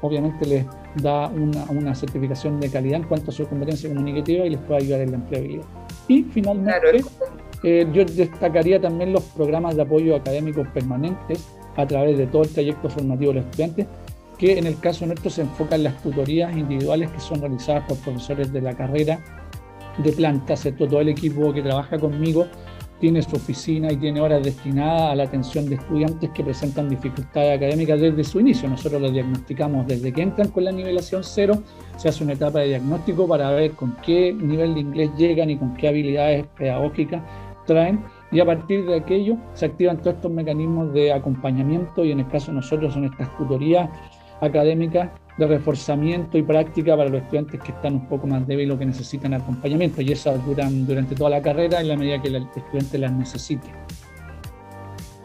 obviamente 0.00 0.46
les 0.46 0.66
da 1.02 1.28
una, 1.28 1.94
certificación 1.94 2.60
de 2.60 2.70
calidad 2.70 3.00
en 3.00 3.04
cuanto 3.04 3.30
a 3.30 3.34
su 3.34 3.46
competencia 3.46 3.88
comunicativa 3.88 4.44
y 4.46 4.50
les 4.50 4.60
puede 4.60 4.82
ayudar 4.82 5.00
en 5.00 5.10
la 5.10 5.16
empleabilidad. 5.16 5.64
Y 6.06 6.22
finalmente, 6.24 7.04
eh, 7.62 7.86
yo 7.92 8.04
destacaría 8.04 8.80
también 8.80 9.12
los 9.12 9.22
programas 9.24 9.76
de 9.76 9.82
apoyo 9.82 10.16
académicos 10.16 10.66
permanentes 10.68 11.46
a 11.76 11.86
través 11.86 12.18
de 12.18 12.26
todo 12.26 12.42
el 12.42 12.48
trayecto 12.48 12.88
formativo 12.88 13.32
de 13.32 13.40
los 13.40 13.44
estudiantes, 13.46 13.86
que 14.38 14.58
en 14.58 14.66
el 14.66 14.78
caso 14.78 15.06
nuestro 15.06 15.30
se 15.30 15.42
enfocan 15.42 15.80
en 15.80 15.84
las 15.84 16.02
tutorías 16.02 16.56
individuales 16.56 17.10
que 17.10 17.20
son 17.20 17.40
realizadas 17.40 17.84
por 17.88 17.98
profesores 17.98 18.52
de 18.52 18.60
la 18.60 18.74
carrera 18.74 19.20
de 19.98 20.12
planta, 20.12 20.54
todo 20.78 21.00
el 21.00 21.08
equipo 21.08 21.52
que 21.52 21.62
trabaja 21.62 21.98
conmigo 21.98 22.46
tiene 23.00 23.22
su 23.22 23.36
oficina 23.36 23.92
y 23.92 23.96
tiene 23.96 24.20
horas 24.20 24.42
destinadas 24.42 25.12
a 25.12 25.14
la 25.14 25.24
atención 25.24 25.68
de 25.68 25.76
estudiantes 25.76 26.30
que 26.30 26.44
presentan 26.44 26.88
dificultades 26.88 27.56
académicas 27.56 28.00
desde 28.00 28.24
su 28.24 28.40
inicio. 28.40 28.68
Nosotros 28.68 29.00
los 29.00 29.12
diagnosticamos 29.12 29.86
desde 29.86 30.12
que 30.12 30.22
entran 30.22 30.48
con 30.48 30.64
la 30.64 30.72
nivelación 30.72 31.22
cero, 31.24 31.62
se 31.96 32.08
hace 32.08 32.24
una 32.24 32.34
etapa 32.34 32.60
de 32.60 32.68
diagnóstico 32.68 33.26
para 33.26 33.50
ver 33.50 33.72
con 33.72 33.96
qué 34.04 34.32
nivel 34.32 34.74
de 34.74 34.80
inglés 34.80 35.10
llegan 35.16 35.50
y 35.50 35.56
con 35.56 35.74
qué 35.74 35.88
habilidades 35.88 36.46
pedagógicas 36.56 37.22
traen. 37.66 38.02
Y 38.30 38.40
a 38.40 38.44
partir 38.44 38.84
de 38.84 38.96
aquello 38.96 39.36
se 39.54 39.66
activan 39.66 39.98
todos 39.98 40.16
estos 40.16 40.30
mecanismos 40.30 40.92
de 40.92 41.12
acompañamiento 41.12 42.04
y 42.04 42.12
en 42.12 42.20
el 42.20 42.28
caso 42.28 42.50
de 42.50 42.56
nosotros 42.56 42.92
son 42.92 43.04
estas 43.04 43.34
tutorías 43.38 43.88
académicas 44.40 45.10
de 45.38 45.46
reforzamiento 45.46 46.36
y 46.36 46.42
práctica 46.42 46.96
para 46.96 47.08
los 47.08 47.22
estudiantes 47.22 47.60
que 47.60 47.72
están 47.72 47.94
un 47.94 48.08
poco 48.08 48.26
más 48.26 48.46
débiles 48.46 48.74
o 48.74 48.78
que 48.78 48.86
necesitan 48.86 49.34
acompañamiento. 49.34 50.02
Y 50.02 50.12
esas 50.12 50.44
duran 50.44 50.86
durante 50.86 51.14
toda 51.14 51.30
la 51.30 51.40
carrera 51.40 51.80
en 51.80 51.88
la 51.88 51.96
medida 51.96 52.20
que 52.20 52.28
el 52.28 52.36
estudiante 52.36 52.98
las 52.98 53.12
necesite. 53.12 53.68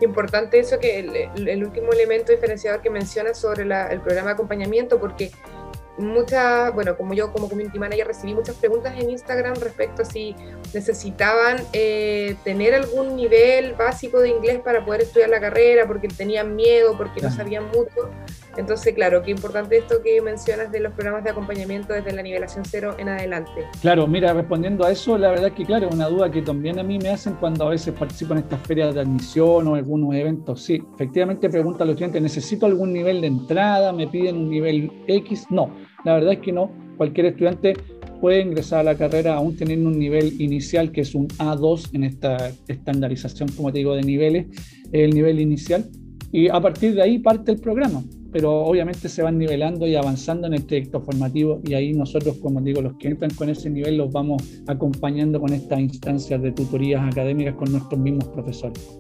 Importante 0.01 0.59
eso 0.59 0.79
que 0.79 0.99
el, 0.99 1.63
último 1.63 1.93
elemento 1.93 2.31
diferenciador 2.31 2.81
que 2.81 2.89
menciona 2.89 3.33
sobre 3.33 3.63
el 3.63 4.01
programa 4.01 4.29
de 4.29 4.33
acompañamiento, 4.33 4.99
porque 4.99 5.31
muchas, 5.97 6.73
bueno, 6.73 6.97
como 6.97 7.13
yo 7.13 7.31
como 7.31 7.47
community 7.47 7.77
manager 7.77 8.07
recibí 8.07 8.33
muchas 8.33 8.55
preguntas 8.55 8.93
en 8.97 9.09
Instagram 9.11 9.55
respecto 9.55 10.01
a 10.01 10.05
si 10.05 10.35
necesitaban 10.73 11.57
eh, 11.71 12.35
tener 12.43 12.73
algún 12.73 13.15
nivel 13.15 13.73
básico 13.73 14.19
de 14.19 14.29
inglés 14.29 14.59
para 14.59 14.83
poder 14.83 15.01
estudiar 15.01 15.29
la 15.29 15.39
carrera, 15.39 15.87
porque 15.87 16.07
tenían 16.07 16.55
miedo, 16.55 16.97
porque 16.97 17.21
no 17.21 17.31
sabían 17.31 17.65
mucho. 17.67 18.09
Entonces, 18.55 18.93
claro, 18.93 19.23
qué 19.23 19.31
importante 19.31 19.77
esto 19.77 19.95
que 20.03 20.21
mencionas 20.21 20.71
de 20.71 20.79
los 20.79 20.93
programas 20.93 21.23
de 21.23 21.31
acompañamiento 21.31 21.93
desde 21.93 22.11
la 22.13 22.21
nivelación 22.21 22.63
cero 22.65 22.95
en 22.99 23.09
adelante. 23.09 23.51
Claro, 23.81 24.05
mira, 24.05 24.31
respondiendo 24.33 24.85
a 24.85 24.91
eso, 24.91 25.17
la 25.17 25.31
verdad 25.31 25.51
que, 25.51 25.65
claro, 25.65 25.89
es 25.89 25.95
una 25.95 26.07
duda 26.07 26.29
que 26.29 26.41
también 26.41 26.77
a 26.77 26.83
mí 26.83 26.99
me 26.99 27.09
hacen 27.09 27.33
cuando 27.39 27.65
a 27.65 27.69
veces 27.69 27.93
participo 27.93 28.33
en 28.33 28.39
estas 28.39 28.61
ferias 28.61 28.93
de 28.93 29.01
admisión 29.01 29.67
o 29.67 29.75
algunos 29.75 30.13
eventos. 30.13 30.61
Sí, 30.61 30.81
efectivamente 30.93 31.49
pregunta 31.49 31.83
a 31.83 31.87
los 31.87 31.93
estudiantes, 31.93 32.21
¿necesito 32.21 32.65
algún 32.67 32.93
nivel 32.93 33.21
de 33.21 33.27
entrada? 33.27 33.91
¿Me 33.91 34.07
piden 34.07 34.37
un 34.37 34.49
nivel 34.49 34.91
X? 35.07 35.47
No, 35.49 35.75
la 36.05 36.13
verdad 36.15 36.33
es 36.33 36.39
que 36.39 36.51
no. 36.51 36.71
Cualquier 36.97 37.27
estudiante 37.27 37.73
puede 38.21 38.41
ingresar 38.41 38.81
a 38.81 38.83
la 38.83 38.95
carrera 38.95 39.33
aún 39.33 39.57
teniendo 39.57 39.89
un 39.89 39.97
nivel 39.97 40.39
inicial 40.39 40.91
que 40.91 41.01
es 41.01 41.15
un 41.15 41.27
A2 41.29 41.89
en 41.93 42.03
esta 42.03 42.51
estandarización, 42.67 43.49
como 43.49 43.71
te 43.71 43.79
digo, 43.79 43.95
de 43.95 44.03
niveles, 44.03 44.45
el 44.91 45.09
nivel 45.09 45.41
inicial, 45.41 45.89
y 46.31 46.47
a 46.49 46.61
partir 46.61 46.93
de 46.93 47.01
ahí 47.01 47.19
parte 47.19 47.51
el 47.51 47.59
programa 47.59 48.03
pero 48.33 48.51
obviamente 48.65 49.07
se 49.07 49.21
van 49.21 49.37
nivelando 49.37 49.85
y 49.85 49.95
avanzando 49.95 50.47
en 50.47 50.55
el 50.55 50.65
trayecto 50.65 50.99
formativo 50.99 51.61
y 51.63 51.75
ahí 51.75 51.93
nosotros, 51.93 52.37
como 52.41 52.59
digo, 52.59 52.81
los 52.81 52.97
que 52.97 53.09
entran 53.09 53.31
con 53.35 53.49
ese 53.49 53.69
nivel 53.69 53.97
los 53.97 54.11
vamos 54.11 54.41
acompañando 54.67 55.39
con 55.39 55.53
estas 55.53 55.79
instancias 55.79 56.41
de 56.41 56.51
tutorías 56.51 57.01
académicas 57.05 57.53
con 57.53 57.71
nuestros 57.71 57.99
mismos 57.99 58.27
profesores. 58.29 58.97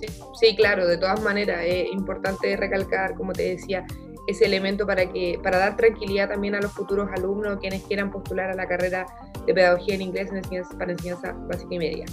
Sí, 0.00 0.06
sí 0.40 0.56
claro, 0.56 0.86
de 0.86 0.96
todas 0.96 1.22
maneras 1.22 1.60
es 1.66 1.92
importante 1.92 2.56
recalcar, 2.56 3.14
como 3.14 3.32
te 3.32 3.50
decía, 3.50 3.86
ese 4.26 4.46
elemento 4.46 4.86
para, 4.86 5.12
que, 5.12 5.38
para 5.42 5.58
dar 5.58 5.76
tranquilidad 5.76 6.30
también 6.30 6.54
a 6.54 6.60
los 6.60 6.72
futuros 6.72 7.08
alumnos, 7.14 7.58
quienes 7.60 7.82
quieran 7.84 8.10
postular 8.10 8.50
a 8.50 8.54
la 8.54 8.66
carrera 8.66 9.06
de 9.46 9.54
pedagogía 9.54 9.94
en 9.94 10.02
inglés 10.02 10.30
en 10.30 10.38
enseñanza, 10.38 10.76
para 10.78 10.92
enseñanza 10.92 11.32
básica 11.32 11.74
y 11.74 11.78
media. 11.78 12.06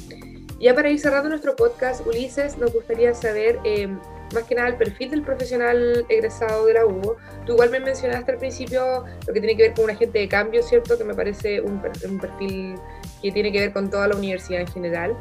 Ya 0.60 0.76
para 0.76 0.90
ir 0.90 1.00
cerrando 1.00 1.30
nuestro 1.30 1.56
podcast, 1.56 2.06
Ulises, 2.06 2.58
nos 2.58 2.72
gustaría 2.72 3.14
saber 3.14 3.60
eh, 3.64 3.88
más 4.34 4.44
que 4.44 4.56
nada 4.56 4.70
el 4.70 4.76
perfil 4.76 5.12
del 5.12 5.22
profesional 5.22 6.06
egresado 6.10 6.66
de 6.66 6.74
la 6.74 6.86
UBO. 6.86 7.18
Tú 7.46 7.54
igual 7.54 7.70
me 7.70 7.80
mencionaste 7.80 8.32
al 8.32 8.38
principio 8.38 9.04
lo 9.28 9.34
que 9.34 9.40
tiene 9.40 9.56
que 9.56 9.64
ver 9.64 9.74
con 9.74 9.86
un 9.86 9.92
agente 9.92 10.20
de 10.20 10.28
cambio, 10.28 10.64
¿cierto? 10.64 10.98
Que 10.98 11.04
me 11.04 11.14
parece 11.14 11.62
un, 11.62 11.82
un 12.10 12.20
perfil 12.20 12.76
que 13.22 13.32
tiene 13.32 13.52
que 13.52 13.60
ver 13.60 13.74
con 13.74 13.90
toda 13.90 14.08
la 14.08 14.16
universidad 14.16 14.62
en 14.62 14.68
general. 14.68 15.18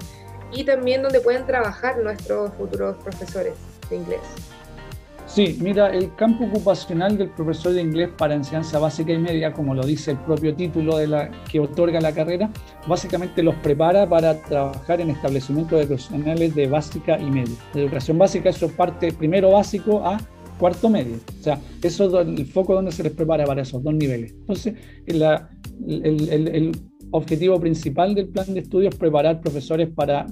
Y 0.50 0.64
también 0.64 1.02
donde 1.02 1.20
pueden 1.20 1.46
trabajar 1.46 1.98
nuestros 1.98 2.52
futuros 2.54 2.96
profesores 3.02 3.54
de 3.88 3.96
inglés. 3.96 4.20
Sí, 5.34 5.56
mira, 5.62 5.88
el 5.88 6.14
campo 6.14 6.44
ocupacional 6.44 7.16
del 7.16 7.30
profesor 7.30 7.72
de 7.72 7.80
inglés 7.80 8.10
para 8.18 8.34
enseñanza 8.34 8.78
básica 8.78 9.14
y 9.14 9.18
media, 9.18 9.50
como 9.50 9.74
lo 9.74 9.82
dice 9.82 10.10
el 10.10 10.18
propio 10.18 10.54
título 10.54 10.98
de 10.98 11.06
la, 11.06 11.30
que 11.50 11.58
otorga 11.58 12.02
la 12.02 12.12
carrera, 12.12 12.50
básicamente 12.86 13.42
los 13.42 13.54
prepara 13.54 14.06
para 14.06 14.42
trabajar 14.42 15.00
en 15.00 15.08
establecimientos 15.08 15.80
de 15.80 15.86
profesionales 15.86 16.54
de 16.54 16.66
básica 16.66 17.18
y 17.18 17.30
media. 17.30 17.54
De 17.72 17.80
educación 17.80 18.18
básica, 18.18 18.50
eso 18.50 18.68
parte 18.68 19.10
primero 19.10 19.52
básico 19.52 20.04
a 20.04 20.18
cuarto 20.58 20.90
medio. 20.90 21.16
O 21.40 21.42
sea, 21.42 21.58
eso 21.82 22.20
es 22.20 22.28
el 22.28 22.44
foco 22.44 22.74
donde 22.74 22.92
se 22.92 23.02
les 23.02 23.12
prepara 23.12 23.46
para 23.46 23.62
esos 23.62 23.82
dos 23.82 23.94
niveles. 23.94 24.32
Entonces, 24.32 24.74
el, 25.06 25.22
el 26.28 26.72
objetivo 27.10 27.58
principal 27.58 28.14
del 28.14 28.28
plan 28.28 28.52
de 28.52 28.60
estudio 28.60 28.90
es 28.90 28.96
preparar 28.96 29.40
profesores 29.40 29.88
para 29.88 30.26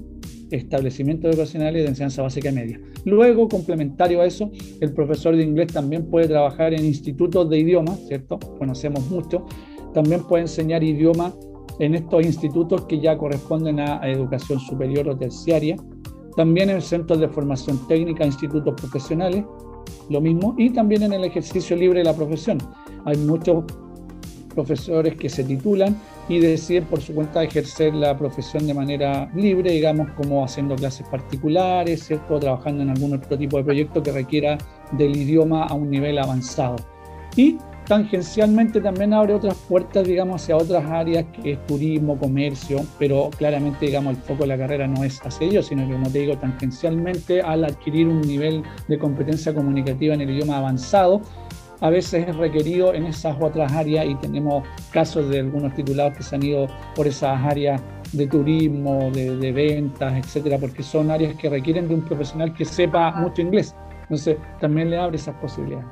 establecimientos 0.50 1.30
educacionales 1.30 1.82
de 1.82 1.88
enseñanza 1.88 2.22
básica 2.22 2.50
y 2.50 2.52
media. 2.52 2.80
Luego, 3.04 3.48
complementario 3.48 4.20
a 4.20 4.26
eso, 4.26 4.50
el 4.80 4.92
profesor 4.92 5.36
de 5.36 5.42
inglés 5.42 5.72
también 5.72 6.06
puede 6.06 6.28
trabajar 6.28 6.74
en 6.74 6.84
institutos 6.84 7.48
de 7.48 7.58
idiomas, 7.58 8.00
¿cierto? 8.06 8.38
Conocemos 8.58 9.08
mucho. 9.10 9.46
También 9.94 10.22
puede 10.24 10.42
enseñar 10.42 10.82
idioma 10.82 11.34
en 11.78 11.94
estos 11.94 12.24
institutos 12.24 12.84
que 12.86 13.00
ya 13.00 13.16
corresponden 13.16 13.80
a, 13.80 14.00
educación 14.08 14.60
superior 14.60 15.08
o 15.08 15.16
terciaria, 15.16 15.76
también 16.36 16.70
en 16.70 16.80
centros 16.80 17.18
de 17.20 17.28
formación 17.28 17.86
técnica, 17.88 18.24
institutos 18.24 18.74
profesionales, 18.74 19.44
lo 20.08 20.20
mismo, 20.20 20.54
y 20.58 20.70
también 20.70 21.02
en 21.02 21.14
el 21.14 21.24
ejercicio 21.24 21.76
libre 21.76 22.00
de 22.00 22.04
la 22.04 22.14
profesión. 22.14 22.58
Hay 23.06 23.16
muchos 23.16 23.64
profesores 24.54 25.16
que 25.16 25.28
se 25.28 25.42
titulan 25.42 25.96
y 26.30 26.38
deciden 26.38 26.84
por 26.84 27.02
su 27.02 27.12
cuenta 27.12 27.42
ejercer 27.42 27.92
la 27.92 28.16
profesión 28.16 28.64
de 28.64 28.72
manera 28.72 29.28
libre, 29.34 29.72
digamos, 29.72 30.10
como 30.12 30.44
haciendo 30.44 30.76
clases 30.76 31.06
particulares, 31.08 32.04
¿cierto? 32.04 32.38
trabajando 32.38 32.84
en 32.84 32.90
algún 32.90 33.14
otro 33.14 33.36
tipo 33.36 33.56
de 33.56 33.64
proyecto 33.64 34.00
que 34.00 34.12
requiera 34.12 34.56
del 34.92 35.16
idioma 35.16 35.64
a 35.64 35.74
un 35.74 35.90
nivel 35.90 36.20
avanzado. 36.20 36.76
Y 37.34 37.58
tangencialmente 37.86 38.80
también 38.80 39.12
abre 39.12 39.34
otras 39.34 39.56
puertas, 39.68 40.06
digamos, 40.06 40.40
hacia 40.40 40.56
otras 40.56 40.88
áreas 40.88 41.24
que 41.42 41.52
es 41.52 41.66
turismo, 41.66 42.16
comercio, 42.16 42.82
pero 43.00 43.30
claramente, 43.36 43.86
digamos, 43.86 44.14
el 44.16 44.22
foco 44.22 44.42
de 44.42 44.50
la 44.50 44.58
carrera 44.58 44.86
no 44.86 45.02
es 45.02 45.20
hacia 45.26 45.48
ello, 45.48 45.64
sino 45.64 45.84
que, 45.84 45.94
como 45.94 46.10
te 46.10 46.20
digo, 46.20 46.38
tangencialmente 46.38 47.42
al 47.42 47.64
adquirir 47.64 48.06
un 48.06 48.20
nivel 48.20 48.62
de 48.86 48.98
competencia 49.00 49.52
comunicativa 49.52 50.14
en 50.14 50.20
el 50.20 50.30
idioma 50.30 50.58
avanzado, 50.58 51.22
a 51.80 51.90
veces 51.90 52.28
es 52.28 52.36
requerido 52.36 52.94
en 52.94 53.06
esas 53.06 53.36
otras 53.40 53.72
áreas 53.72 54.06
y 54.06 54.14
tenemos 54.16 54.64
casos 54.90 55.28
de 55.28 55.40
algunos 55.40 55.74
titulados 55.74 56.16
que 56.16 56.22
se 56.22 56.36
han 56.36 56.42
ido 56.42 56.66
por 56.94 57.06
esas 57.06 57.40
áreas 57.44 57.80
de 58.12 58.26
turismo, 58.26 59.10
de, 59.12 59.36
de 59.36 59.52
ventas, 59.52 60.16
etcétera, 60.16 60.58
porque 60.58 60.82
son 60.82 61.10
áreas 61.10 61.34
que 61.36 61.48
requieren 61.48 61.88
de 61.88 61.94
un 61.94 62.02
profesional 62.02 62.52
que 62.54 62.64
sepa 62.64 63.12
mucho 63.12 63.42
inglés. 63.42 63.74
Entonces, 64.02 64.36
también 64.60 64.90
le 64.90 64.98
abre 64.98 65.16
esas 65.16 65.34
posibilidades 65.36 65.86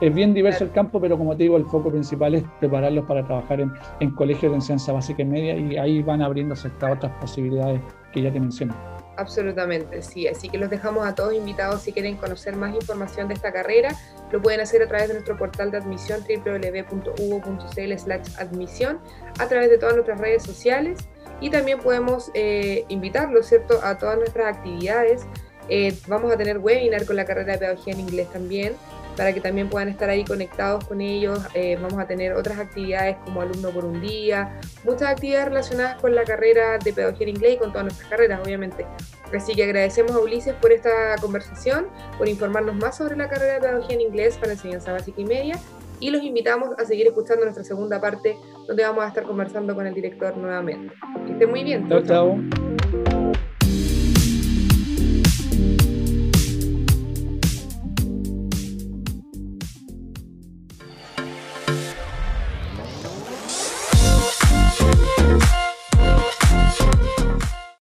es 0.00 0.14
bien 0.14 0.34
diverso 0.34 0.64
el 0.64 0.72
campo, 0.72 1.00
pero 1.00 1.16
como 1.16 1.36
te 1.36 1.44
digo, 1.44 1.56
el 1.56 1.64
foco 1.66 1.90
principal 1.90 2.34
es 2.34 2.44
prepararlos 2.60 3.04
para 3.04 3.24
trabajar 3.24 3.60
en, 3.60 3.72
en 4.00 4.10
colegios 4.10 4.52
de 4.52 4.56
enseñanza 4.56 4.92
básica 4.92 5.22
y 5.22 5.26
media 5.26 5.56
y 5.56 5.76
ahí 5.76 6.02
van 6.02 6.22
abriéndose 6.22 6.68
estas 6.68 6.96
otras 6.96 7.12
posibilidades 7.20 7.80
que 8.12 8.22
ya 8.22 8.32
te 8.32 8.40
mencioné. 8.40 8.74
Absolutamente, 9.16 10.02
sí. 10.02 10.26
Así 10.26 10.48
que 10.48 10.58
los 10.58 10.70
dejamos 10.70 11.06
a 11.06 11.14
todos 11.14 11.34
invitados 11.34 11.82
si 11.82 11.92
quieren 11.92 12.16
conocer 12.16 12.56
más 12.56 12.74
información 12.74 13.28
de 13.28 13.34
esta 13.34 13.52
carrera. 13.52 13.96
Lo 14.32 14.42
pueden 14.42 14.60
hacer 14.60 14.82
a 14.82 14.88
través 14.88 15.08
de 15.08 15.14
nuestro 15.14 15.36
portal 15.36 15.70
de 15.70 15.78
admisión 15.78 16.20
www.uvo.cl 16.22 17.92
admisión, 18.38 19.00
a 19.38 19.46
través 19.46 19.70
de 19.70 19.78
todas 19.78 19.94
nuestras 19.94 20.20
redes 20.20 20.42
sociales 20.42 20.98
y 21.40 21.50
también 21.50 21.78
podemos 21.78 22.30
eh, 22.34 22.84
invitarlos, 22.88 23.46
¿cierto?, 23.46 23.80
a 23.82 23.98
todas 23.98 24.18
nuestras 24.18 24.56
actividades. 24.56 25.26
Eh, 25.68 25.96
vamos 26.08 26.32
a 26.32 26.36
tener 26.36 26.58
webinar 26.58 27.06
con 27.06 27.16
la 27.16 27.24
carrera 27.24 27.52
de 27.52 27.58
pedagogía 27.58 27.94
en 27.94 28.00
inglés 28.00 28.30
también 28.30 28.74
para 29.16 29.32
que 29.32 29.40
también 29.40 29.68
puedan 29.68 29.88
estar 29.88 30.08
ahí 30.08 30.24
conectados 30.24 30.84
con 30.84 31.00
ellos. 31.00 31.40
Eh, 31.54 31.78
vamos 31.80 31.98
a 31.98 32.06
tener 32.06 32.34
otras 32.34 32.58
actividades 32.58 33.16
como 33.24 33.40
alumno 33.40 33.70
por 33.70 33.84
un 33.84 34.00
día, 34.00 34.58
muchas 34.84 35.10
actividades 35.10 35.48
relacionadas 35.48 36.00
con 36.00 36.14
la 36.14 36.24
carrera 36.24 36.78
de 36.78 36.92
pedagogía 36.92 37.28
en 37.28 37.36
inglés 37.36 37.54
y 37.54 37.58
con 37.58 37.70
todas 37.70 37.84
nuestras 37.84 38.08
carreras, 38.08 38.40
obviamente. 38.44 38.86
Así 39.34 39.54
que 39.54 39.64
agradecemos 39.64 40.12
a 40.12 40.20
Ulises 40.20 40.54
por 40.54 40.72
esta 40.72 41.16
conversación, 41.20 41.86
por 42.18 42.28
informarnos 42.28 42.76
más 42.76 42.96
sobre 42.96 43.16
la 43.16 43.28
carrera 43.28 43.54
de 43.54 43.60
pedagogía 43.60 43.94
en 43.94 44.00
inglés 44.00 44.36
para 44.36 44.52
enseñanza 44.52 44.92
básica 44.92 45.20
y 45.20 45.24
media. 45.24 45.58
Y 46.00 46.10
los 46.10 46.22
invitamos 46.22 46.70
a 46.78 46.84
seguir 46.84 47.06
escuchando 47.06 47.44
nuestra 47.44 47.64
segunda 47.64 48.00
parte, 48.00 48.36
donde 48.66 48.82
vamos 48.82 49.04
a 49.04 49.08
estar 49.08 49.24
conversando 49.24 49.74
con 49.74 49.86
el 49.86 49.94
director 49.94 50.36
nuevamente. 50.36 50.94
Que 51.26 51.32
estén 51.32 51.50
muy 51.50 51.64
bien. 51.64 51.88
Chao, 51.88 52.02
chao. 52.02 52.63